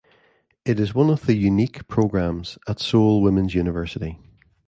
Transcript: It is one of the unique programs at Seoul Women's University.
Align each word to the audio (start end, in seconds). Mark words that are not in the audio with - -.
It 0.65 0.79
is 0.79 0.95
one 0.95 1.11
of 1.11 1.27
the 1.27 1.35
unique 1.35 1.87
programs 1.87 2.57
at 2.67 2.79
Seoul 2.79 3.21
Women's 3.21 3.53
University. 3.53 4.17